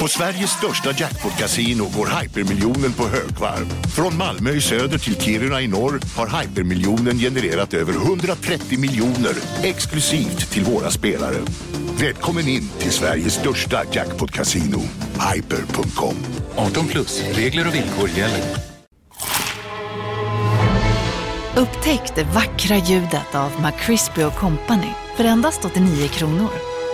På 0.00 0.08
Sveriges 0.08 0.50
största 0.50 0.90
jackpot-kasino 0.90 1.84
går 1.96 2.20
hypermiljonen 2.20 2.92
på 2.92 3.02
högvarv. 3.08 3.66
Från 3.96 4.16
Malmö 4.16 4.50
i 4.50 4.60
söder 4.60 4.98
till 4.98 5.20
Kiruna 5.20 5.60
i 5.60 5.68
norr 5.68 6.00
har 6.16 6.40
hypermiljonen 6.40 7.18
genererat 7.18 7.74
över 7.74 7.92
130 7.92 8.78
miljoner 8.78 9.34
exklusivt 9.62 10.50
till 10.50 10.64
våra 10.64 10.90
spelare. 10.90 11.36
Välkommen 12.00 12.48
in 12.48 12.68
till 12.78 12.90
Sveriges 12.90 13.34
största 13.34 13.84
jackpot-kasino, 13.92 14.80
hyper.com. 15.34 16.16
18 16.56 16.86
plus, 16.86 17.22
regler 17.32 17.68
och 17.68 17.74
villkor 17.74 18.08
gäller. 18.08 18.44
Upptäck 21.56 22.14
det 22.14 22.24
vackra 22.24 22.76
ljudet 22.76 23.34
av 23.34 23.50
McCrispy 23.62 24.22
Company 24.38 24.92
för 25.16 25.24
endast 25.24 25.64
89 25.64 26.08
kronor. 26.08 26.69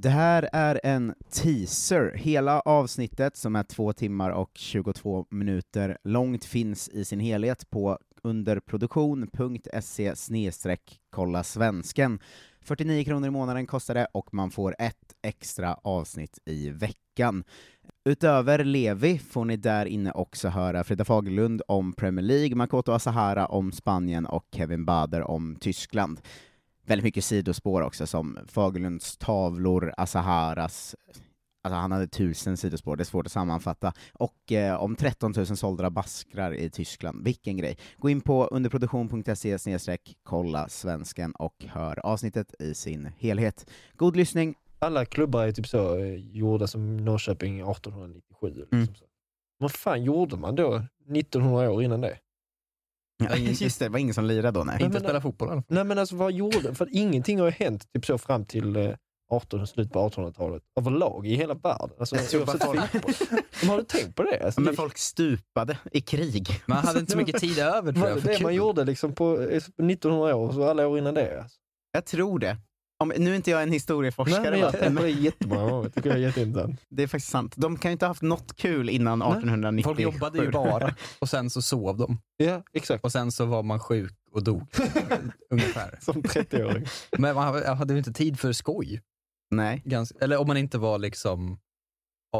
Det 0.00 0.08
här 0.08 0.48
är 0.52 0.80
en 0.84 1.14
teaser. 1.30 2.12
Hela 2.16 2.60
avsnittet, 2.60 3.36
som 3.36 3.56
är 3.56 3.62
två 3.62 3.92
timmar 3.92 4.30
och 4.30 4.50
22 4.54 5.26
minuter 5.30 5.98
långt, 6.04 6.44
finns 6.44 6.88
i 6.88 7.04
sin 7.04 7.20
helhet 7.20 7.70
på 7.70 7.98
underproduktion.se 8.22 10.14
kolla 11.10 11.44
svensken. 11.44 12.18
49 12.60 13.04
kronor 13.04 13.28
i 13.28 13.30
månaden 13.30 13.66
kostar 13.66 13.94
det 13.94 14.06
och 14.12 14.34
man 14.34 14.50
får 14.50 14.76
ett 14.78 15.14
extra 15.22 15.74
avsnitt 15.74 16.38
i 16.44 16.70
veckan. 16.70 17.44
Utöver 18.04 18.64
Levi 18.64 19.18
får 19.18 19.44
ni 19.44 19.56
där 19.56 19.86
inne 19.86 20.12
också 20.12 20.48
höra 20.48 20.84
Frida 20.84 21.04
Fagerlund 21.04 21.62
om 21.68 21.92
Premier 21.92 22.24
League, 22.24 22.56
Makoto 22.56 22.92
Asahara 22.92 23.46
om 23.46 23.72
Spanien 23.72 24.26
och 24.26 24.46
Kevin 24.52 24.84
Bader 24.84 25.22
om 25.22 25.56
Tyskland. 25.60 26.20
Väldigt 26.88 27.04
mycket 27.04 27.24
sidospår 27.24 27.82
också, 27.82 28.06
som 28.06 28.38
Fagerlunds 28.46 29.16
tavlor, 29.16 29.94
Asaharas 29.96 30.94
Alltså 31.62 31.76
han 31.80 31.92
hade 31.92 32.06
tusen 32.06 32.56
sidospår, 32.56 32.96
det 32.96 33.02
är 33.02 33.04
svårt 33.04 33.26
att 33.26 33.32
sammanfatta. 33.32 33.92
Och 34.12 34.52
eh, 34.52 34.82
om 34.82 34.96
13 34.96 35.32
000 35.36 35.46
sålda 35.46 35.90
baskrar 35.90 36.54
i 36.54 36.70
Tyskland, 36.70 37.24
vilken 37.24 37.56
grej! 37.56 37.78
Gå 37.96 38.10
in 38.10 38.20
på 38.20 38.44
underproduktion.se 38.44 39.58
kolla 40.22 40.68
svensken 40.68 41.32
och 41.32 41.64
hör 41.68 42.06
avsnittet 42.06 42.54
i 42.58 42.74
sin 42.74 43.08
helhet. 43.18 43.70
God 43.96 44.16
lyssning! 44.16 44.54
Alla 44.78 45.04
klubbar 45.04 45.46
är 45.46 45.52
typ 45.52 45.66
så 45.66 45.98
eh, 45.98 46.14
gjorda 46.14 46.66
som 46.66 46.96
Norrköping 46.96 47.60
1897. 47.60 48.48
Liksom 48.54 48.78
Mm. 48.78 48.88
Vad 49.58 49.72
fan 49.72 50.04
gjorde 50.04 50.36
man 50.36 50.54
då 50.54 50.82
1900 51.14 51.70
år 51.70 51.82
innan 51.82 52.00
det? 52.00 52.18
Ja, 53.24 53.36
just 53.36 53.78
det, 53.78 53.84
det 53.84 53.88
var 53.88 53.98
ingen 53.98 54.14
som 54.14 54.24
lirade 54.24 54.58
då, 54.58 54.64
nej. 54.64 54.82
Inte 54.82 55.00
spela 55.00 55.20
fotboll 55.20 55.48
eller? 55.50 55.62
Nej 55.68 55.84
men 55.84 55.98
alltså 55.98 56.16
vad 56.16 56.32
gjorde, 56.32 56.74
för 56.74 56.88
ingenting 56.92 57.38
har 57.38 57.46
ju 57.46 57.52
hänt 57.52 57.92
typ 57.94 58.06
så 58.06 58.18
fram 58.18 58.44
till 58.44 58.76
eh, 58.76 58.90
18, 59.30 59.66
slut 59.66 59.92
på 59.92 60.08
1800-talet 60.08 60.62
överlag 60.80 61.26
i 61.26 61.34
hela 61.34 61.54
världen. 61.54 61.90
Alltså. 61.98 62.14
Men 63.60 63.70
har 63.70 63.76
du 63.78 63.84
tänkt 63.84 64.14
på 64.14 64.22
det? 64.22 64.44
Alltså, 64.44 64.60
Men 64.60 64.70
det- 64.72 64.76
folk 64.76 64.98
stupade 64.98 65.78
i 65.92 66.00
krig. 66.00 66.48
Man 66.66 66.78
hade 66.78 67.00
inte 67.00 67.12
så 67.12 67.18
mycket 67.18 67.40
tid 67.40 67.58
över 67.58 67.92
tror 67.92 68.08
jag. 68.08 68.22
det 68.22 68.32
det 68.32 68.42
man 68.42 68.54
gjorde 68.54 68.84
liksom 68.84 69.14
på 69.14 69.40
eh, 69.42 69.60
på 69.76 69.82
1900 69.82 70.36
år, 70.36 70.52
så 70.52 70.68
alla 70.70 70.86
år 70.88 70.98
innan 70.98 71.14
det? 71.14 71.40
Alltså. 71.42 71.58
Jag 71.92 72.04
tror 72.06 72.38
det. 72.38 72.56
Om, 73.00 73.12
nu 73.18 73.30
är 73.30 73.34
inte 73.36 73.50
jag 73.50 73.62
en 73.62 73.72
historieforskare, 73.72 74.50
Nej, 74.50 74.70
men 74.72 74.94
jag 74.96 75.02
det 75.04 75.10
jättemånga 75.10 75.70
gånger, 75.70 75.88
tycker 75.88 76.08
jag 76.10 76.18
är 76.18 76.22
jätteintressant. 76.22 76.80
det 76.88 77.02
är 77.02 77.06
faktiskt 77.06 77.30
sant. 77.32 77.54
De 77.56 77.76
kan 77.78 77.90
ju 77.90 77.92
inte 77.92 78.04
ha 78.04 78.10
haft 78.10 78.22
något 78.22 78.56
kul 78.56 78.88
innan 78.90 79.22
1897. 79.22 79.88
Folk 79.88 80.00
jobbade 80.00 80.38
ju 80.38 80.50
bara 80.50 80.94
och 81.18 81.28
sen 81.28 81.50
så 81.50 81.62
sov 81.62 81.96
de. 81.96 82.18
Ja, 82.36 82.62
exakt. 82.72 83.04
Och 83.04 83.12
sen 83.12 83.32
så 83.32 83.44
var 83.44 83.62
man 83.62 83.80
sjuk 83.80 84.12
och 84.32 84.44
dog. 84.44 84.62
Ungefär. 85.50 85.98
Som 86.00 86.22
30-åring. 86.22 86.86
Men 87.18 87.34
man 87.34 87.76
hade 87.76 87.92
ju 87.94 87.98
inte 87.98 88.12
tid 88.12 88.38
för 88.40 88.52
skoj. 88.52 89.02
Nej. 89.50 89.82
Ganska, 89.84 90.18
eller 90.20 90.36
om 90.40 90.46
man 90.46 90.56
inte 90.56 90.78
var 90.78 90.98
liksom 90.98 91.58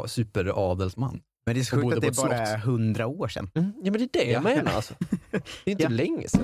superadelsman. 0.07 1.21
Men 1.45 1.55
det 1.55 1.61
är 1.61 1.63
så 1.65 1.75
sjukt 1.81 1.95
att 1.95 2.01
det 2.01 2.15
bara 2.17 2.37
är 2.37 2.57
hundra 2.57 3.07
år 3.07 3.27
sedan. 3.27 3.51
Mm, 3.55 3.71
ja 3.83 3.91
men 3.91 3.93
det 3.93 4.19
är 4.19 4.25
det 4.25 4.31
jag 4.31 4.43
Ja. 4.43 4.55
menar 4.55 4.71
alltså. 4.71 4.93
Det 5.31 5.37
är 5.65 5.71
inte 5.71 5.83
Ja. 5.83 5.89
länge 5.89 6.27
sedan. 6.29 6.43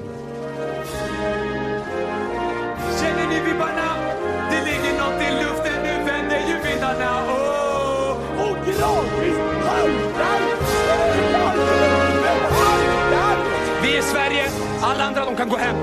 Känner 3.01 3.27
ni 3.29 3.51
vibbarna? 3.51 3.75
Det 3.75 3.84
Sverige, 14.35 14.49
alla 14.81 15.03
andra 15.03 15.25
de 15.25 15.35
kan 15.35 15.49
gå 15.49 15.57
hem. 15.57 15.75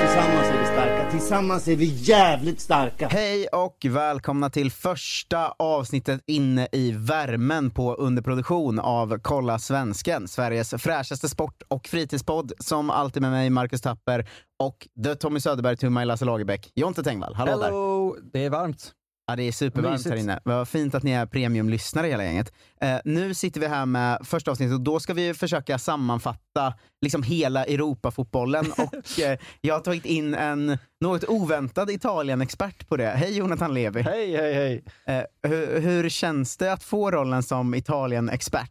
Tillsammans 0.00 0.48
är 0.48 0.58
vi 0.58 0.66
starka, 0.66 1.10
tillsammans 1.10 1.68
är 1.68 1.76
vi 1.76 1.84
jävligt 1.84 2.60
starka. 2.60 3.08
Hej 3.08 3.46
och 3.46 3.76
välkomna 3.90 4.50
till 4.50 4.70
första 4.70 5.48
avsnittet 5.48 6.20
inne 6.26 6.68
i 6.72 6.92
värmen 6.92 7.70
på 7.70 7.94
underproduktion 7.94 8.78
av 8.78 9.18
Kolla 9.22 9.58
Svensken, 9.58 10.28
Sveriges 10.28 10.74
fräschaste 10.78 11.28
sport 11.28 11.62
och 11.68 11.86
fritidspodd, 11.86 12.52
som 12.58 12.90
alltid 12.90 13.22
med 13.22 13.30
mig, 13.30 13.50
Marcus 13.50 13.80
Tapper, 13.80 14.28
och 14.58 14.88
The 15.04 15.14
Tommy 15.14 15.40
Söderberg 15.40 15.76
to 15.76 15.90
my 15.90 16.04
Lasse 16.04 16.24
Lagerbäck, 16.24 16.72
Jonte 16.74 17.02
Tengvall. 17.02 17.34
Hallå, 17.34 17.58
där! 17.58 17.64
Hello! 17.64 18.16
Det 18.32 18.44
är 18.44 18.50
varmt. 18.50 18.92
Ja, 19.26 19.36
det 19.36 19.42
är 19.42 19.52
supervarmt 19.52 19.92
Mysigt. 19.92 20.10
här 20.10 20.16
inne. 20.16 20.40
Vad 20.44 20.68
fint 20.68 20.94
att 20.94 21.02
ni 21.02 21.10
är 21.10 21.26
premiumlyssnare 21.26 22.06
hela 22.06 22.24
gänget. 22.24 22.52
Eh, 22.80 22.96
nu 23.04 23.34
sitter 23.34 23.60
vi 23.60 23.66
här 23.66 23.86
med 23.86 24.18
första 24.24 24.50
avsnittet 24.50 24.74
och 24.74 24.80
då 24.80 25.00
ska 25.00 25.14
vi 25.14 25.34
försöka 25.34 25.78
sammanfatta 25.78 26.74
liksom 27.02 27.22
hela 27.22 27.64
Europafotbollen 27.64 28.72
och 28.78 29.20
eh, 29.20 29.38
jag 29.60 29.74
har 29.74 29.80
tagit 29.80 30.04
in 30.04 30.34
en 30.34 30.78
något 31.00 31.24
oväntad 31.24 31.90
Italien-expert 31.90 32.88
på 32.88 32.96
det. 32.96 33.08
Hej 33.08 33.36
Jonathan 33.36 33.74
Levi! 33.74 34.02
Hej, 34.02 34.36
hej, 34.36 34.54
hej! 34.54 34.84
Eh, 35.06 35.50
hur, 35.50 35.80
hur 35.80 36.08
känns 36.08 36.56
det 36.56 36.72
att 36.72 36.82
få 36.82 37.10
rollen 37.10 37.42
som 37.42 37.74
Italien-expert? 37.74 38.70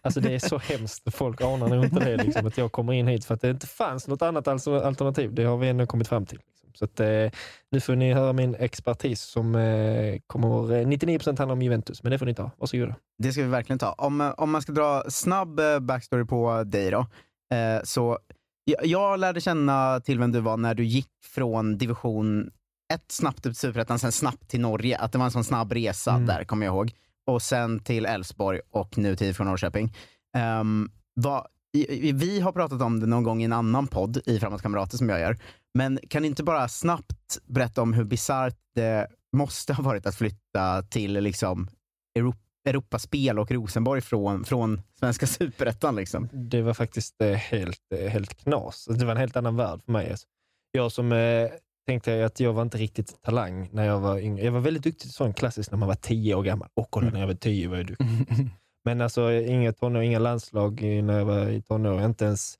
Alltså 0.00 0.20
det 0.20 0.34
är 0.34 0.38
så 0.38 0.58
hemskt, 0.58 1.14
folk 1.14 1.40
anar 1.40 1.68
nog 1.68 1.84
inte 1.84 2.04
det, 2.04 2.24
liksom, 2.24 2.46
att 2.46 2.58
jag 2.58 2.72
kommer 2.72 2.92
in 2.92 3.06
hit 3.06 3.24
för 3.24 3.34
att 3.34 3.40
det 3.40 3.50
inte 3.50 3.66
fanns 3.66 4.08
något 4.08 4.22
annat 4.22 4.48
alternativ. 4.48 5.34
Det 5.34 5.44
har 5.44 5.56
vi 5.56 5.68
ändå 5.68 5.86
kommit 5.86 6.08
fram 6.08 6.26
till. 6.26 6.38
Så 6.76 6.84
att, 6.84 7.00
eh, 7.00 7.30
nu 7.70 7.80
får 7.80 7.96
ni 7.96 8.12
höra 8.12 8.32
min 8.32 8.54
expertis 8.54 9.20
som 9.22 9.54
eh, 9.54 10.18
kommer, 10.26 10.72
eh, 10.72 10.86
99% 10.86 11.38
handlar 11.38 11.52
om 11.52 11.62
Juventus, 11.62 12.02
men 12.02 12.12
det 12.12 12.18
får 12.18 12.26
ni 12.26 12.34
ta. 12.34 12.50
Varsågoda. 12.56 12.94
Det 13.18 13.32
ska 13.32 13.42
vi 13.42 13.48
verkligen 13.48 13.78
ta. 13.78 13.92
Om, 13.92 14.20
eh, 14.20 14.30
om 14.36 14.50
man 14.50 14.62
ska 14.62 14.72
dra 14.72 15.02
snabb 15.08 15.60
eh, 15.60 15.78
backstory 15.78 16.24
på 16.24 16.64
dig 16.64 16.90
då, 16.90 17.06
eh, 17.56 17.82
så 17.84 18.18
jag, 18.64 18.86
jag 18.86 19.18
lärde 19.20 19.40
känna 19.40 20.00
till 20.00 20.18
vem 20.18 20.32
du 20.32 20.40
var 20.40 20.56
när 20.56 20.74
du 20.74 20.84
gick 20.84 21.08
från 21.34 21.78
division 21.78 22.50
1 22.94 23.02
snabbt 23.08 23.38
upp 23.38 23.42
till 23.42 23.54
superettan, 23.54 23.98
sen 23.98 24.12
snabbt 24.12 24.48
till 24.48 24.60
Norge. 24.60 24.98
Att 24.98 25.12
det 25.12 25.18
var 25.18 25.24
en 25.24 25.30
sån 25.30 25.44
snabb 25.44 25.72
resa 25.72 26.10
Mm. 26.10 26.26
där, 26.26 26.44
kommer 26.44 26.66
jag 26.66 26.74
ihåg. 26.74 26.92
Och 27.26 27.42
sen 27.42 27.80
till 27.80 28.06
Elfsborg 28.06 28.60
och 28.70 28.98
nu 28.98 29.16
till 29.16 29.34
från 29.34 29.46
Norrköping. 29.46 29.94
Um, 30.60 30.90
vad, 31.14 31.46
vi 32.14 32.40
har 32.40 32.52
pratat 32.52 32.82
om 32.82 33.00
det 33.00 33.06
någon 33.06 33.22
gång 33.22 33.42
i 33.42 33.44
en 33.44 33.52
annan 33.52 33.86
podd, 33.86 34.20
i 34.26 34.38
Framåt 34.38 34.62
Kamrater, 34.62 34.96
som 34.96 35.08
jag 35.08 35.20
gör. 35.20 35.38
Men 35.74 35.98
kan 36.08 36.22
ni 36.22 36.28
inte 36.28 36.42
bara 36.42 36.68
snabbt 36.68 37.38
berätta 37.46 37.82
om 37.82 37.92
hur 37.92 38.04
bisarrt 38.04 38.58
det 38.74 39.06
måste 39.36 39.72
ha 39.72 39.82
varit 39.82 40.06
att 40.06 40.14
flytta 40.14 40.82
till 40.82 41.12
liksom 41.12 41.68
Europa 42.18 42.40
Europaspel 42.66 43.38
och 43.38 43.50
Rosenborg 43.50 44.00
från, 44.00 44.44
från 44.44 44.80
svenska 44.98 45.26
superettan 45.26 45.96
liksom. 45.96 46.28
Det 46.32 46.62
var 46.62 46.74
faktiskt 46.74 47.22
eh, 47.22 47.32
helt, 47.32 47.92
eh, 47.94 48.08
helt 48.08 48.34
knas. 48.34 48.84
Det 48.84 49.04
var 49.04 49.12
en 49.12 49.18
helt 49.18 49.36
annan 49.36 49.56
värld 49.56 49.80
för 49.84 49.92
mig. 49.92 50.10
Alltså. 50.10 50.26
Jag 50.72 50.92
som 50.92 51.12
eh, 51.12 51.48
tänkte 51.86 52.24
att 52.24 52.40
jag 52.40 52.52
var 52.52 52.62
inte 52.62 52.78
riktigt 52.78 53.22
talang 53.22 53.68
när 53.72 53.86
jag 53.86 54.00
var 54.00 54.18
yngre. 54.18 54.44
Jag 54.44 54.52
var 54.52 54.60
väldigt 54.60 54.82
duktig 54.82 55.10
sån 55.10 55.34
klassiskt 55.34 55.70
när 55.70 55.78
man 55.78 55.88
var 55.88 55.94
tio 55.94 56.34
år 56.34 56.42
gammal. 56.42 56.68
Och 56.74 56.90
kolla, 56.90 57.10
när 57.10 57.20
jag 57.20 57.26
var 57.26 57.34
tio 57.34 57.68
var 57.68 57.76
jag 57.76 57.86
duktig. 57.86 58.06
Men 58.86 59.00
alltså 59.00 59.32
inga 59.32 59.72
tonår, 59.72 60.02
inga 60.02 60.18
landslag 60.18 60.82
när 60.82 61.18
jag 61.18 61.24
var 61.24 61.48
i 61.48 61.62
tonår. 61.62 62.04
Inte 62.04 62.24
ens 62.24 62.58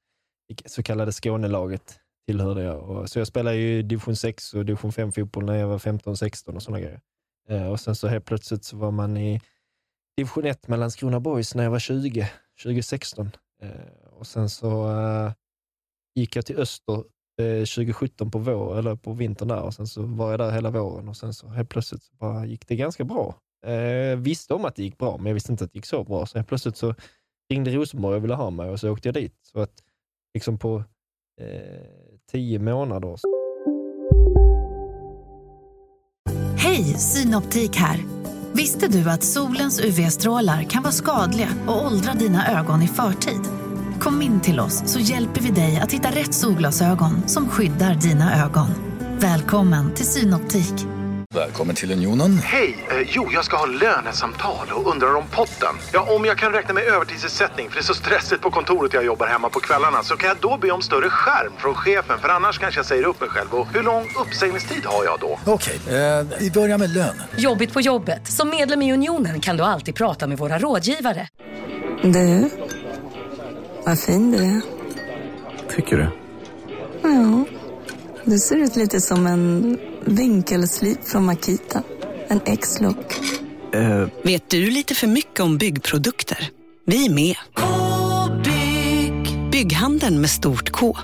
så 0.67 0.83
kallade 0.83 1.13
Skånelaget 1.13 2.01
tillhörde 2.27 2.63
jag. 2.63 2.91
Och, 2.91 3.11
så 3.11 3.19
jag 3.19 3.27
spelade 3.27 3.57
ju 3.57 3.83
division 3.83 4.17
6 4.17 4.55
och 4.55 4.65
division 4.65 4.93
5 4.93 5.13
fotboll 5.13 5.45
när 5.45 5.55
jag 5.55 5.69
var 5.69 5.79
15-16 5.79 6.55
och 6.55 6.63
sådana 6.63 6.81
grejer. 6.81 7.01
Eh, 7.49 7.67
och 7.67 7.81
sen 7.81 7.97
så 7.97 8.09
helt 8.09 8.25
plötsligt 8.25 8.65
så 8.65 8.77
var 8.77 8.91
man 8.91 9.17
i 9.17 9.41
division 10.17 10.45
1 10.45 10.69
med 10.69 10.79
Landskrona 10.79 11.21
Boys 11.21 11.55
när 11.55 11.65
jag 11.65 11.71
var 11.71 11.79
20, 11.79 12.31
2016. 12.63 13.31
Eh, 13.63 14.09
och 14.11 14.27
sen 14.27 14.51
så 14.51 14.91
eh, 14.91 15.33
gick 16.15 16.37
jag 16.37 16.47
till 16.47 16.59
Öster 16.59 17.05
eh, 17.39 17.65
2017 17.65 18.31
på, 18.31 18.39
vår, 18.39 18.79
eller 18.79 18.97
på 18.97 19.13
vintern 19.13 19.49
där 19.49 19.63
och 19.63 19.75
sen 19.75 19.87
så 19.87 20.03
var 20.03 20.31
jag 20.31 20.41
där 20.41 20.51
hela 20.51 20.71
våren 20.71 21.09
och 21.09 21.17
sen 21.17 21.35
så 21.35 21.49
helt 21.49 21.69
plötsligt 21.69 22.03
så 22.03 22.15
bara 22.15 22.47
gick 22.47 22.69
det 22.69 22.77
ganska 22.77 23.05
bra. 23.05 23.35
Eh, 23.67 24.17
visste 24.17 24.55
om 24.55 24.65
att 24.65 24.77
det 24.77 24.83
gick 24.83 24.99
bra, 24.99 25.17
men 25.17 25.27
jag 25.27 25.35
visste 25.35 25.53
inte 25.53 25.65
att 25.65 25.73
det 25.73 25.77
gick 25.77 25.87
så 25.87 26.05
bra. 26.05 26.27
Så 26.27 26.43
plötsligt 26.43 26.77
så 26.77 26.95
ringde 27.51 27.71
Rosenborg 27.71 28.17
och 28.17 28.25
ville 28.25 28.35
ha 28.35 28.51
mig 28.51 28.71
och 28.71 28.81
så 28.81 28.91
åkte 28.91 29.09
jag 29.09 29.15
dit. 29.15 29.35
Så 29.53 29.61
att 29.61 29.83
liksom 30.35 30.59
på 30.59 30.85
eh, 31.41 31.87
tio 32.33 32.59
månader 32.59 33.17
Hej, 36.59 36.85
Synoptik 36.85 37.77
här. 37.77 38.05
Visste 38.53 38.89
du 38.89 39.11
att 39.11 39.23
solens 39.23 39.85
UV-strålar 39.85 40.63
kan 40.63 40.83
vara 40.83 40.93
skadliga 40.93 41.49
och 41.67 41.87
åldra 41.87 42.13
dina 42.13 42.61
ögon 42.61 42.83
i 42.83 42.89
förtid? 42.89 43.41
Kom 44.01 44.23
in 44.23 44.41
till 44.41 44.61
oss 44.61 44.93
så 44.93 44.99
hjälper 44.99 45.41
vi 45.41 45.51
dig 45.51 45.77
att 45.77 45.93
hitta 45.93 46.11
rätt 46.11 46.35
solglasögon 46.35 47.29
som 47.29 47.49
skyddar 47.49 47.95
dina 47.95 48.45
ögon. 48.45 48.69
Välkommen 49.21 49.95
till 49.95 50.07
Synoptik. 50.07 50.96
Välkommen 51.37 51.75
till 51.77 51.93
Unionen. 51.93 52.39
Hej! 52.39 52.87
Eh, 52.91 53.09
jo, 53.09 53.29
jag 53.33 53.45
ska 53.45 53.57
ha 53.57 53.67
lönesamtal 53.67 54.67
och 54.73 54.91
undrar 54.93 55.15
om 55.15 55.25
potten. 55.31 55.75
Ja, 55.93 56.15
om 56.17 56.25
jag 56.25 56.39
kan 56.39 56.53
räkna 56.53 56.75
med 56.75 56.85
övertidsersättning 56.85 57.69
för 57.69 57.75
det 57.75 57.81
är 57.81 57.85
så 57.85 57.95
stressigt 57.95 58.43
på 58.43 58.51
kontoret 58.51 58.95
jag 58.95 59.05
jobbar 59.05 59.27
hemma 59.27 59.49
på 59.49 59.61
kvällarna 59.61 60.03
så 60.03 60.17
kan 60.17 60.29
jag 60.29 60.37
då 60.41 60.59
be 60.59 60.71
om 60.71 60.83
större 60.83 61.11
skärm 61.11 61.53
från 61.59 61.75
chefen 61.75 62.19
för 62.19 62.29
annars 62.29 62.59
kanske 62.59 62.79
jag 62.79 62.87
säger 62.87 63.05
upp 63.05 63.21
mig 63.21 63.29
själv. 63.29 63.55
Och 63.55 63.67
hur 63.75 63.83
lång 63.83 64.09
uppsägningstid 64.21 64.85
har 64.85 65.05
jag 65.05 65.21
då? 65.21 65.39
Okej, 65.47 65.81
eh, 65.87 66.27
vi 66.41 66.51
börjar 66.51 66.79
med 66.79 66.91
lön. 66.91 67.23
Jobbigt 67.37 67.73
på 67.73 67.81
jobbet. 67.81 68.27
Som 68.29 68.51
medlem 68.51 68.83
i 68.83 68.93
Unionen 68.93 69.41
kan 69.41 69.57
du 69.57 69.63
alltid 69.63 69.95
prata 69.95 70.27
med 70.27 70.39
våra 70.39 70.59
rådgivare. 70.59 71.29
Du, 72.03 72.51
vad 73.85 74.01
fin 74.01 74.33
du 74.33 74.39
är. 74.39 74.61
Tycker 75.77 75.97
du? 75.97 76.09
Ja, 77.03 77.45
du 78.25 78.39
ser 78.39 78.57
ut 78.57 78.77
lite 78.77 79.01
som 79.01 79.27
en 79.27 79.79
vinkelslip 80.07 81.05
från 81.05 81.25
Makita. 81.25 81.83
En 82.29 82.41
X-look. 82.47 83.15
Eh, 83.75 84.09
Vet 84.25 84.51
du 84.51 84.71
lite 84.71 84.95
för 84.95 85.07
mycket 85.07 85.41
om 85.41 85.59
byggprodukter? 85.59 86.51
Vi 86.87 87.07
är 87.07 87.11
med. 87.15 87.37
-bygg. 87.55 89.51
Bygghandeln 89.51 90.21
med 90.21 90.31
stort 90.31 90.71
K. 90.71 90.97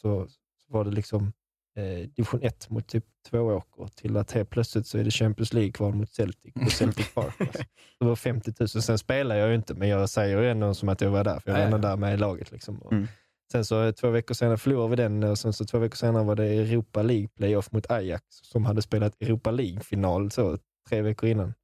så, 0.00 0.26
så 0.66 0.72
var 0.72 0.84
det 0.84 0.90
liksom 0.90 1.32
eh, 1.76 2.08
division 2.16 2.42
1 2.42 2.70
mot 2.70 2.86
typ 2.88 3.04
Tvååker 3.30 3.86
till 3.96 4.16
att 4.16 4.32
helt 4.32 4.50
plötsligt 4.50 4.86
så 4.86 4.98
är 4.98 5.04
det 5.04 5.10
Champions 5.10 5.52
League-kval 5.52 5.94
mot 5.94 6.10
Celtic 6.12 6.54
på 6.54 6.70
Celtic 6.70 7.14
Park. 7.14 7.34
Alltså. 7.40 7.62
Det 8.00 8.06
var 8.06 8.16
50 8.16 8.52
000. 8.60 8.68
Sen 8.68 8.98
spelar 8.98 9.36
jag 9.36 9.48
ju 9.48 9.54
inte, 9.54 9.74
men 9.74 9.88
jag 9.88 10.10
säger 10.10 10.42
ju 10.42 10.50
ändå 10.50 10.74
som 10.74 10.88
att 10.88 11.00
jag 11.00 11.10
var 11.10 11.24
där, 11.24 11.40
för 11.40 11.50
jag 11.50 11.58
var 11.58 11.64
ändå 11.64 11.78
där 11.78 11.96
med 11.96 12.14
i 12.14 12.16
laget. 12.16 12.52
Liksom. 12.52 12.78
Och 12.78 12.92
Mm. 12.92 13.08
Sen 13.52 13.64
så 13.64 13.82
eh, 13.82 13.92
två 13.92 14.10
veckor 14.10 14.34
senare 14.34 14.56
förlorade 14.56 14.90
vi 14.90 14.96
den 14.96 15.22
och 15.22 15.38
sen 15.38 15.52
så 15.52 15.64
två 15.64 15.78
veckor 15.78 15.96
senare 15.96 16.24
var 16.24 16.36
det 16.36 16.44
Europa 16.44 17.02
League 17.02 17.28
playoff 17.28 17.72
mot 17.72 17.90
Ajax 17.90 18.24
som 18.30 18.64
hade 18.64 18.82
spelat 18.82 19.22
Europa 19.22 19.50
League-final 19.50 20.30
så 20.30 20.58
tre 20.88 21.02
veckor 21.02 21.28
innan. 21.28 21.54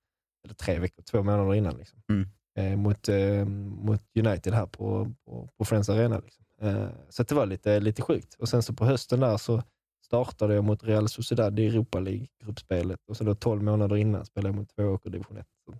Eller 0.44 0.54
tre 0.54 0.78
veckor, 0.78 1.02
två 1.02 1.22
månader 1.22 1.54
innan. 1.54 1.76
Liksom. 1.76 2.02
Mm. 2.10 2.28
Eh, 2.58 2.78
mot, 2.78 3.08
eh, 3.08 3.44
mot 3.84 4.02
United 4.18 4.54
här 4.54 4.66
på, 4.66 5.12
på, 5.26 5.48
på 5.58 5.64
Friends 5.64 5.88
Arena. 5.88 6.18
Liksom. 6.18 6.44
Eh, 6.60 6.88
så 7.08 7.22
det 7.22 7.34
var 7.34 7.46
lite, 7.46 7.80
lite 7.80 8.02
sjukt. 8.02 8.34
Och 8.34 8.48
sen 8.48 8.62
så 8.62 8.72
på 8.74 8.84
hösten 8.84 9.20
där 9.20 9.36
så 9.36 9.62
startade 10.04 10.54
jag 10.54 10.64
mot 10.64 10.84
Real 10.84 11.08
Sociedad 11.08 11.58
i 11.58 11.66
Europa 11.66 12.00
League-gruppspelet 12.00 12.98
och 13.08 13.16
så 13.16 13.24
då 13.24 13.34
12 13.34 13.62
månader 13.62 13.96
innan 13.96 14.26
spelade 14.26 14.48
jag 14.48 14.56
mot 14.56 14.76
Tvååker 14.76 15.10
division 15.10 15.36
1. 15.36 15.46
Så 15.66 15.74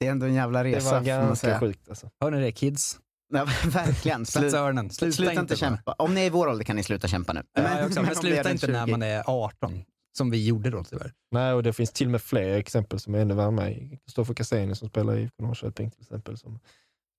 Det 0.00 0.06
är 0.06 0.10
ändå 0.10 0.26
en 0.26 0.34
jävla 0.34 0.62
det 0.62 0.68
resa. 0.68 0.94
var 0.94 1.00
får 1.00 1.10
man 1.10 1.26
ganska 1.26 1.60
sjukt 1.60 1.88
alltså. 1.88 2.10
Hör 2.20 2.30
ni 2.30 2.40
det 2.40 2.52
kids? 2.52 3.00
Ja, 3.34 3.44
verkligen. 3.66 4.26
Spetsa 4.26 4.58
öronen. 4.58 4.90
Sluta, 4.90 5.12
Sluta 5.16 5.32
inte, 5.40 5.56
kämpa. 5.56 5.92
Om 5.92 6.14
ni 6.14 6.20
är 6.20 6.26
i 6.26 6.30
vår 6.30 6.46
ålder 6.48 6.64
kan 6.64 6.76
ni 6.76 6.82
sluta 6.82 7.08
kämpa 7.08 7.32
nu. 7.32 7.42
Ja, 7.52 7.78
jag 7.78 7.86
också. 7.86 8.00
Men 8.02 8.08
ni 8.08 8.14
sluta 8.16 8.50
inte 8.50 8.66
när 8.66 8.84
20. 8.86 8.90
man 8.90 9.02
är 9.02 9.22
18, 9.26 9.84
som 10.18 10.30
vi 10.30 10.46
gjorde 10.46 10.70
då 10.70 10.84
tyvärr. 10.84 11.12
Nej, 11.30 11.52
och 11.52 11.62
det 11.62 11.72
finns 11.72 11.92
till 11.92 12.06
och 12.06 12.10
med 12.10 12.22
fler 12.22 12.56
exempel 12.56 13.00
som 13.00 13.14
är 13.14 13.18
ännu 13.18 13.34
värre. 13.34 13.74
Kristoffer 14.04 14.34
Cassini 14.34 14.74
som 14.74 14.88
spelar 14.88 15.16
i 15.18 15.30
Norrköping 15.42 15.90
till 15.90 16.00
exempel, 16.00 16.36
som 16.38 16.58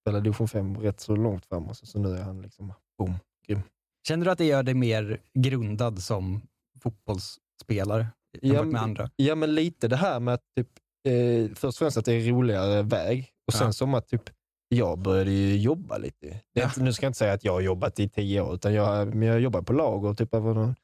spelade 0.03 0.23
division 0.23 0.47
5 0.47 0.77
rätt 0.77 0.99
så 0.99 1.15
långt 1.15 1.45
fram 1.45 1.67
och 1.67 1.77
så, 1.77 1.85
så 1.85 1.99
nu 1.99 2.17
är 2.17 2.21
han 2.21 2.41
liksom, 2.41 2.73
boom, 2.97 3.13
grym. 3.47 3.61
Känner 4.07 4.25
du 4.25 4.31
att 4.31 4.37
det 4.37 4.45
gör 4.45 4.63
dig 4.63 4.73
mer 4.73 5.21
grundad 5.33 6.03
som 6.03 6.41
fotbollsspelare 6.83 8.07
jämfört 8.41 8.67
med 8.67 8.81
andra? 8.81 9.09
Ja, 9.15 9.35
men 9.35 9.55
lite 9.55 9.87
det 9.87 9.95
här 9.95 10.19
med 10.19 10.33
att 10.33 10.43
typ, 10.57 10.69
eh, 11.07 11.55
först 11.55 11.63
och 11.63 11.75
främst 11.75 11.97
att 11.97 12.05
det 12.05 12.13
är 12.13 12.29
roligare 12.31 12.81
väg 12.83 13.29
och 13.47 13.53
sen 13.53 13.67
Ja. 13.67 13.73
som 13.73 13.93
att 13.93 14.07
typ, 14.07 14.29
jag 14.69 14.99
började 14.99 15.31
ju 15.31 15.57
jobba 15.57 15.97
lite. 15.97 16.41
Inte, 16.67 16.83
nu 16.83 16.93
ska 16.93 17.05
jag 17.05 17.09
inte 17.09 17.19
säga 17.19 17.33
att 17.33 17.43
jag 17.43 17.53
har 17.53 17.61
jobbat 17.61 17.99
i 17.99 18.09
tio 18.09 18.41
år, 18.41 18.55
utan 18.55 18.73
jag, 18.73 19.15
men 19.15 19.27
jag 19.27 19.39
jobbar 19.39 19.61
på 19.61 19.73
lager 19.73 20.13
typ 20.13 20.33
över 20.33 20.53
någon, 20.53 20.75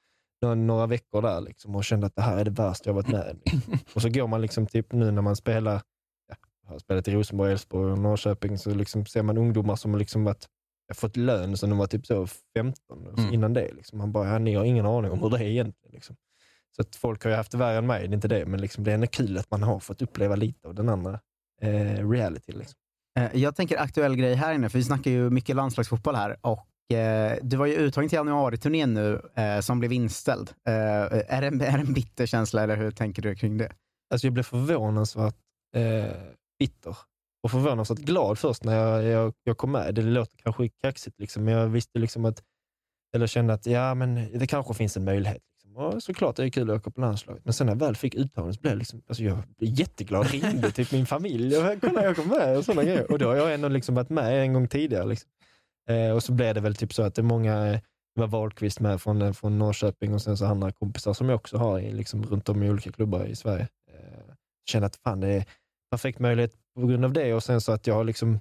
några, 0.41 0.56
några 0.56 0.88
veckor 0.88 1.21
där 1.21 1.41
liksom, 1.41 1.75
och 1.75 1.83
kände 1.83 2.07
att 2.07 2.15
det 2.15 2.21
här 2.21 2.38
är 2.38 2.44
det 2.45 2.51
värsta 2.51 2.89
jag 2.89 2.94
varit 2.95 3.07
med 3.07 3.30
om. 3.31 3.39
Liksom. 3.45 3.74
Och 3.95 4.01
så 4.01 4.09
går 4.09 4.27
man 4.27 4.41
liksom 4.41 4.68
typ 4.68 4.91
nu 4.94 5.12
när 5.12 5.21
man 5.21 5.35
spelar, 5.35 5.81
ja, 6.30 6.35
jag 6.63 6.71
har 6.71 6.80
spelat 6.80 7.07
i 7.07 7.12
Rosenborg, 7.12 7.51
Elfsborg 7.51 7.91
och 7.91 7.97
Norrköping, 8.00 8.57
så 8.57 8.69
liksom 8.74 9.06
ser 9.06 9.24
man 9.24 9.38
ungdomar 9.38 9.75
som 9.75 9.95
liksom 9.95 10.24
varit, 10.24 10.47
fått 10.94 11.18
lön 11.18 11.57
sen 11.57 11.69
de 11.69 11.77
var 11.80 11.88
typ 11.88 12.06
så 12.06 12.27
15, 12.57 13.07
och 13.07 13.15
så 13.18 13.21
Mm. 13.21 13.33
innan 13.33 13.53
det. 13.53 13.74
Liksom. 13.74 13.97
Man 13.97 14.12
bara, 14.12 14.27
ja, 14.27 14.39
ni 14.39 14.53
har 14.53 14.65
ingen 14.65 14.85
aning 14.85 15.12
om 15.12 15.19
hur 15.21 15.30
det 15.30 15.38
är 15.38 15.41
egentligen. 15.50 15.94
Liksom. 15.94 16.15
Så 16.75 16.81
att 16.81 16.95
folk 16.95 17.24
har 17.24 17.31
ju 17.31 17.38
haft 17.38 17.51
det 17.51 17.57
värre 17.57 17.77
än 17.77 17.88
mig, 17.88 18.07
det 18.07 18.12
är 18.12 18.15
inte 18.15 18.27
det, 18.27 18.45
men 18.45 18.62
liksom, 18.62 18.83
det 18.83 18.91
är 18.91 18.95
ändå 18.95 19.07
kul 19.07 19.38
att 19.38 19.51
man 19.51 19.63
har 19.63 19.80
fått 19.80 20.01
uppleva 20.01 20.35
lite 20.35 20.68
av 20.68 20.75
den 20.75 20.89
andra 20.89 21.19
eh, 21.62 22.09
reality. 22.09 22.51
Liksom. 22.51 22.80
Eh, 23.19 23.30
jag 23.33 23.56
tänker 23.56 23.77
aktuell 23.77 24.15
grej 24.15 24.36
här 24.36 24.54
inne, 24.54 24.69
för 24.69 24.77
vi 24.77 24.83
snackar 24.83 25.12
ju 25.12 25.30
mycket 25.30 25.56
landslagsfotboll 25.56 26.15
här. 26.15 26.38
Och 26.42 26.94
eh, 26.98 27.38
Du 27.42 27.57
var 27.57 27.65
ju 27.65 27.74
uttagen 27.74 28.10
till 28.10 28.15
januariturnén 28.15 28.94
nu, 28.94 29.21
eh, 29.36 29.60
som 29.60 29.80
blev 29.80 29.92
inställd. 29.92 30.51
Är, 30.65 31.42
det 31.42 31.48
en, 31.48 31.62
är 31.62 31.77
det 31.77 31.83
en 31.88 31.94
bitter 31.94 32.25
känsla, 32.25 32.63
eller 32.63 32.77
hur 32.77 32.92
tänker 32.92 33.21
du 33.21 33.36
kring 33.36 33.57
det? 33.57 33.71
Alltså 34.13 34.27
jag 34.27 34.33
blev 34.33 34.44
förvånansvärt 34.44 35.36
eh, 35.75 36.15
bitter 36.60 36.98
och 37.44 37.51
förvånansvärt 37.51 37.98
glad 37.98 38.39
först 38.39 38.63
när 38.63 38.75
jag, 38.75 39.04
jag, 39.04 39.33
jag 39.44 39.57
kom 39.57 39.71
med. 39.71 39.95
Det 39.95 40.01
låter 40.01 40.38
kanske 40.38 40.69
kaxigt, 40.69 41.19
liksom, 41.19 41.44
men 41.44 41.54
jag 41.54 41.68
visste 41.68 42.00
liksom 42.00 42.25
att, 42.25 42.44
eller 43.16 43.27
kände 43.27 43.54
att 43.54 43.66
ja, 43.66 43.95
men 43.95 44.39
det 44.39 44.48
kanske 44.48 44.74
finns 44.74 44.98
en 44.98 45.04
möjlighet 45.04 45.42
var 45.73 45.99
såklart 45.99 46.35
det 46.35 46.43
är 46.43 46.49
kul 46.49 46.69
att 46.69 46.77
åka 46.79 46.91
på 46.91 47.01
landslaget, 47.01 47.45
men 47.45 47.53
sen 47.53 47.67
när 47.67 47.73
jag 47.73 47.79
väl 47.79 47.95
fick 47.95 48.15
uttagningen 48.15 48.53
så 48.53 48.61
blev 48.61 48.71
jag, 48.71 48.77
liksom, 48.77 49.01
alltså 49.07 49.23
jag 49.23 49.37
blev 49.57 49.79
jätteglad. 49.79 50.27
Ringde 50.31 50.71
till 50.71 50.87
min 50.91 51.05
familj 51.05 51.57
och 51.57 51.63
kolla 51.81 52.03
jag 52.03 52.15
kom 52.15 52.27
med 52.27 52.57
och 52.57 52.65
sådana 52.65 52.83
grejer. 52.83 53.11
Och 53.11 53.19
då 53.19 53.27
har 53.27 53.35
jag 53.35 53.53
ändå 53.53 53.67
liksom 53.67 53.95
varit 53.95 54.09
med 54.09 54.41
en 54.41 54.53
gång 54.53 54.67
tidigare. 54.67 55.05
Liksom. 55.05 55.29
Eh, 55.89 56.11
och 56.11 56.23
så 56.23 56.31
blev 56.31 56.55
det 56.55 56.61
väl 56.61 56.75
typ 56.75 56.93
så 56.93 57.03
att 57.03 57.15
det 57.15 57.21
är 57.21 57.23
många, 57.23 57.56
det 58.15 58.21
var 58.21 58.27
Wahlqvist 58.27 58.80
med 58.80 59.01
från, 59.01 59.21
eh, 59.21 59.33
från 59.33 59.59
Norrköping 59.59 60.13
och 60.13 60.21
sen 60.21 60.37
så 60.37 60.45
andra 60.45 60.71
kompisar 60.71 61.13
som 61.13 61.30
jag 61.30 61.35
också 61.35 61.57
har 61.57 61.80
i, 61.80 61.92
liksom, 61.92 62.23
runt 62.23 62.49
om 62.49 62.63
i 62.63 62.69
olika 62.69 62.92
klubbar 62.92 63.25
i 63.25 63.35
Sverige. 63.35 63.68
Eh, 63.92 64.33
känner 64.69 64.87
att 64.87 64.95
fan 64.95 65.19
det 65.19 65.27
är 65.27 65.45
perfekt 65.92 66.19
möjlighet 66.19 66.53
på 66.75 66.87
grund 66.87 67.06
av 67.06 67.13
det 67.13 67.33
och 67.33 67.44
sen 67.44 67.61
så 67.61 67.71
att 67.71 67.87
jag 67.87 67.95
har 67.95 68.03
liksom 68.03 68.39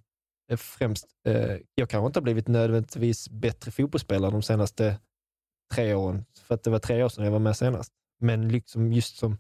eh, 0.50 0.56
främst, 0.56 1.06
eh, 1.26 1.56
jag 1.74 1.88
kanske 1.88 2.06
inte 2.06 2.18
har 2.18 2.22
blivit 2.22 2.48
nödvändigtvis 2.48 3.30
bättre 3.30 3.70
fotbollsspelare 3.70 4.30
de 4.30 4.42
senaste 4.42 4.98
tre 5.72 5.94
åren, 5.94 6.24
för 6.46 6.54
att 6.54 6.62
det 6.62 6.70
var 6.70 6.78
tre 6.78 7.04
år 7.04 7.08
sedan 7.08 7.24
jag 7.24 7.32
var 7.32 7.38
med 7.38 7.56
senast. 7.56 7.92
Men 8.20 8.48
liksom 8.48 8.92
just 8.92 9.16
som, 9.16 9.38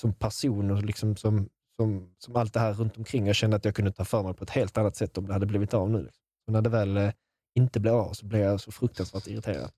som 0.00 0.14
person 0.14 0.70
och 0.70 0.82
liksom 0.82 1.16
som, 1.16 1.48
som, 1.76 2.14
som 2.18 2.36
allt 2.36 2.54
det 2.54 2.60
här 2.60 2.72
runt 2.72 2.98
omkring. 2.98 3.26
Jag 3.26 3.36
kände 3.36 3.56
att 3.56 3.64
jag 3.64 3.74
kunde 3.74 3.92
ta 3.92 4.04
för 4.04 4.22
mig 4.22 4.34
på 4.34 4.44
ett 4.44 4.50
helt 4.50 4.78
annat 4.78 4.96
sätt 4.96 5.18
om 5.18 5.26
det 5.26 5.32
hade 5.32 5.46
blivit 5.46 5.74
av 5.74 5.90
nu. 5.90 6.02
Liksom. 6.02 6.22
Och 6.46 6.52
när 6.52 6.62
det 6.62 6.70
väl 6.70 6.96
eh, 6.96 7.12
inte 7.54 7.80
blev 7.80 7.94
av 7.94 8.12
så 8.12 8.26
blev 8.26 8.42
jag 8.42 8.60
så 8.60 8.72
fruktansvärt 8.72 9.26
irriterad 9.26 9.70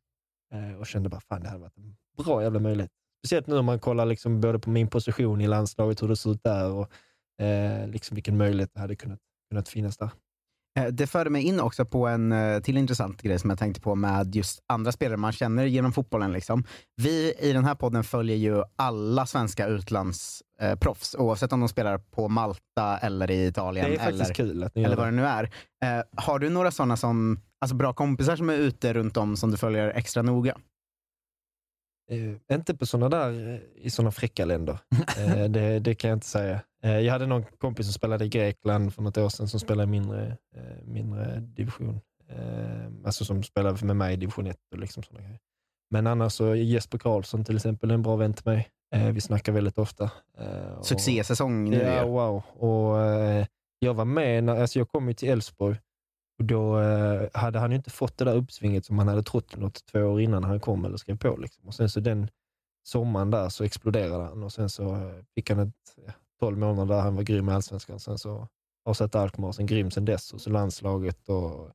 eh, 0.53 0.75
och 0.81 0.87
kände 0.87 1.09
bara 1.09 1.21
fan 1.21 1.43
det 1.43 1.49
hade 1.49 1.61
varit 1.61 1.77
en 1.77 1.97
bra 2.17 2.43
jävla 2.43 2.59
möjlighet. 2.61 2.91
Speciellt 3.25 3.47
nu 3.47 3.59
om 3.59 3.65
man 3.65 3.81
kollar 3.81 4.07
liksom 4.07 4.41
både 4.41 4.59
på 4.59 4.71
min 4.71 4.89
position 4.89 5.41
i 5.41 5.47
landslaget, 5.47 6.03
hur 6.03 6.09
det 6.09 6.17
ser 6.17 6.31
ut 6.31 6.43
där 6.43 6.73
och 6.73 6.91
eh, 7.45 7.89
liksom 7.89 8.15
vilken 8.15 8.37
möjlighet 8.37 8.71
det 8.75 8.81
hade 8.81 8.97
kunnat, 8.97 9.21
kunnat 9.51 9.69
finnas 9.69 9.97
där. 9.97 10.11
Eh, 10.79 10.87
Det 10.87 11.07
förde 11.07 11.31
mig 11.31 11.43
in 11.43 11.61
också 11.61 11.85
på 11.85 12.07
en 12.07 12.33
eh, 12.33 12.61
till 12.61 12.77
intressant 12.77 13.23
grej 13.23 13.39
som 13.39 13.51
jag 13.51 13.59
tänkte 13.59 13.81
på 13.81 13.95
med 13.95 14.35
just 14.35 14.63
andra 14.67 14.93
spelare 14.93 15.17
man 15.17 15.33
känner 15.33 15.65
genom 15.65 15.93
fotbollen. 15.93 16.33
Liksom. 16.33 16.65
Vi 16.97 17.35
i 17.41 17.53
den 17.53 17.65
här 17.65 17.75
podden 17.75 18.05
följer 18.05 18.37
ju 18.37 18.63
alla 18.77 19.27
svenska 19.27 19.67
utlandsproffs, 19.67 21.15
oavsett 21.19 21.53
om 21.53 21.61
de 21.61 21.69
spelar 21.69 21.99
på 21.99 22.29
Malta 22.29 22.99
eller 22.99 23.31
i 23.31 23.47
Italien. 23.47 23.87
Eller, 23.87 24.25
kul 24.35 24.63
eller 24.75 24.97
vad 24.97 25.07
det 25.07 25.11
nu 25.11 25.25
är. 25.27 25.45
Eh, 25.85 26.05
har 26.17 26.39
du 26.39 26.51
några 26.51 26.71
sådana 26.71 26.97
som, 26.97 27.41
alltså 27.61 27.77
bra 27.77 27.93
kompisar 27.93 28.37
som 28.37 28.51
är 28.51 28.55
ute 28.55 28.93
runt 28.93 29.17
om 29.17 29.37
som 29.37 29.51
du 29.51 29.57
följer 29.57 29.89
extra 29.91 30.23
noga? 30.23 30.57
Eh, 32.11 32.57
inte 32.57 32.75
på 32.75 32.87
såna 32.87 33.09
där, 33.09 33.55
eh, 33.55 33.61
i 33.87 33.91
sådana 33.91 34.11
fräcka 34.11 34.45
länder. 34.45 34.79
Eh, 35.19 35.45
det, 35.45 35.79
det 35.79 35.95
kan 35.95 36.11
jag 36.11 36.17
inte 36.17 36.27
säga. 36.27 36.61
Eh, 36.85 37.01
jag 37.01 37.13
hade 37.13 37.27
någon 37.27 37.45
kompis 37.59 37.87
som 37.87 37.93
spelade 37.93 38.25
i 38.25 38.29
Grekland 38.29 38.95
för 38.95 39.03
något 39.03 39.19
år 39.19 39.29
sedan 39.29 39.49
som 39.49 39.61
spelade 39.61 39.83
i 39.85 39.91
mindre, 39.91 40.37
eh, 40.57 40.85
mindre 40.85 41.41
division. 41.41 42.01
Eh, 42.29 42.87
alltså 43.05 43.25
som 43.25 43.43
spelade 43.43 43.87
med 43.87 43.97
mig 43.97 44.15
i 44.15 44.17
division 44.17 44.47
1 44.47 44.57
och 44.73 44.79
liksom 44.79 45.03
såna 45.03 45.21
grejer. 45.21 45.39
Men 45.91 46.07
annars 46.07 46.33
så 46.33 46.47
är 46.47 46.55
Jesper 46.55 46.99
Karlsson 46.99 47.45
till 47.45 47.57
exempel 47.57 47.91
en 47.91 48.03
bra 48.03 48.17
vän 48.17 48.35
till 48.35 48.47
mig. 48.47 48.69
Vi 49.13 49.21
snackar 49.21 49.53
väldigt 49.53 49.79
ofta. 49.79 50.11
Succésäsong 50.83 51.71
nu 51.71 51.77
Ja, 51.77 52.07
wow. 52.07 52.43
Och, 52.47 52.97
jag 53.79 53.95
var 53.95 54.05
med, 54.05 54.45
när, 54.45 54.61
alltså 54.61 54.79
jag 54.79 54.89
kom 54.89 55.09
ju 55.09 55.15
till 55.15 55.29
Elfsborg 55.29 55.77
Och 56.39 56.45
då 56.45 56.79
hade 57.35 57.59
han 57.59 57.71
ju 57.71 57.77
inte 57.77 57.91
fått 57.91 58.19
det 58.19 58.25
där 58.25 58.35
uppsvinget 58.35 58.85
som 58.85 58.99
han 58.99 59.09
hade 59.09 59.23
trott 59.23 59.57
något 59.57 59.85
två 59.87 60.01
år 60.01 60.21
innan 60.21 60.45
han 60.45 60.61
kom 60.61 60.85
eller 60.85 60.97
skrev 60.97 61.19
på. 61.19 61.37
Liksom. 61.37 61.67
Och 61.67 61.75
sen 61.75 61.89
så 61.89 62.01
den 62.01 62.29
sommaren 62.83 63.31
där 63.31 63.49
så 63.49 63.65
exploderade 63.65 64.25
han 64.25 64.43
och 64.43 64.53
sen 64.53 64.71
så 64.71 65.13
fick 65.35 65.51
han 65.51 65.59
ett 65.59 65.97
12 66.41 66.59
månader 66.59 66.95
där 66.95 67.03
han 67.03 67.17
var 67.17 67.23
grym 67.23 67.49
i 67.49 67.53
Allsvenskan. 67.53 68.01
Sen 68.01 68.19
så 68.19 68.49
har 68.85 68.95
sett 68.95 69.15
Alkmaar 69.15 69.53
sen 69.53 69.67
grym 69.67 69.91
sen 69.91 70.05
dess 70.05 70.33
och 70.33 70.41
så 70.41 70.51
landslaget 70.51 71.29
och 71.29 71.71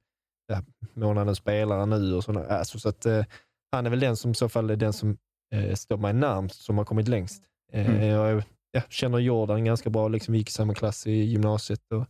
ja, 0.48 0.62
månadens 0.94 1.38
spelare 1.38 1.86
nu 1.86 2.14
och 2.16 2.24
sådana. 2.24 2.48
Alltså, 2.48 2.80
så 2.80 2.90
att, 2.90 3.06
eh, 3.06 3.26
han 3.72 3.86
är 3.86 3.90
väl 3.90 4.00
den 4.00 4.16
som 4.18 4.32
i 4.32 4.36
så 4.36 4.50
fall 4.50 4.70
är 4.70 4.76
den 4.76 4.94
som 4.94 5.18
eh, 5.56 5.76
står 5.76 5.98
mig 5.98 6.14
närmst, 6.14 6.62
som 6.62 6.78
har 6.78 6.86
kommit 6.86 7.08
längst. 7.08 7.44
Eh, 7.72 7.90
Mm. 7.90 8.08
Jag 8.08 8.44
ja, 8.72 8.82
känner 8.90 9.20
Jordan 9.20 9.66
ganska 9.66 9.90
bra, 9.90 10.08
liksom, 10.08 10.32
vi 10.32 10.38
gick 10.38 10.50
i 10.50 10.52
samma 10.52 10.74
klass 10.74 11.08
i 11.08 11.12
gymnasiet. 11.12 11.92
Och, 11.92 12.06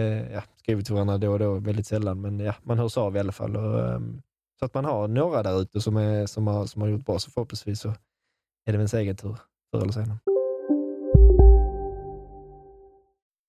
eh, 0.00 0.32
ja, 0.32 0.42
skriver 0.56 0.82
till 0.82 0.94
varandra 0.94 1.18
då 1.18 1.32
och 1.32 1.38
då, 1.38 1.54
väldigt 1.54 1.86
sällan, 1.86 2.20
men 2.20 2.40
ja, 2.40 2.54
man 2.62 2.78
hörs 2.78 2.96
av 2.96 3.16
i 3.16 3.20
alla 3.20 3.32
fall. 3.32 3.56
Och, 3.56 3.88
ehm, 3.88 4.22
så 4.58 4.64
att 4.64 4.74
man 4.74 4.84
har 4.84 5.08
några 5.08 5.42
där 5.42 5.60
ute 5.60 5.80
som, 5.80 5.96
är, 5.96 6.26
som, 6.26 6.46
har, 6.46 6.66
som 6.66 6.82
har 6.82 6.88
gjort 6.88 7.06
bra, 7.06 7.18
så 7.18 7.30
förhoppningsvis 7.30 7.80
så 7.80 7.88
är 8.64 8.72
det 8.72 8.78
väl 8.78 8.88
egen 8.94 9.16
tur 9.16 9.36
förr 9.70 9.82
eller 9.82 9.92
senare. 9.92 10.18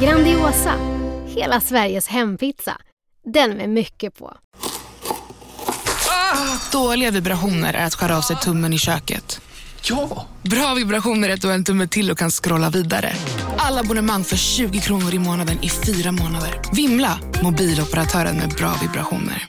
Grandiosa, 0.00 0.74
hela 1.26 1.60
Sveriges 1.60 2.08
hempizza. 2.08 2.76
Den 3.24 3.50
med 3.50 3.68
mycket 3.68 4.18
på. 4.18 4.36
Dåliga 6.72 7.10
vibrationer 7.10 7.74
är 7.74 7.86
att 7.86 7.94
skära 7.94 8.16
av 8.16 8.20
sig 8.20 8.36
tummen 8.36 8.72
i 8.72 8.78
köket. 8.78 9.40
Ja! 9.82 10.26
Bra 10.42 10.74
vibrationer 10.74 11.28
är 11.28 11.34
att 11.34 11.40
du 11.40 11.46
har 11.48 11.54
en 11.54 11.64
tumme 11.64 11.86
till 11.88 12.10
och 12.10 12.18
kan 12.18 12.30
scrolla 12.30 12.70
vidare. 12.70 13.12
Alla 13.58 13.80
abonnemang 13.80 14.24
för 14.24 14.36
20 14.36 14.80
kronor 14.80 15.14
i 15.14 15.18
månaden 15.18 15.58
i 15.62 15.68
fyra 15.68 16.12
månader. 16.12 16.60
Vimla! 16.72 17.18
Mobiloperatören 17.42 18.36
med 18.36 18.48
bra 18.48 18.72
vibrationer. 18.82 19.42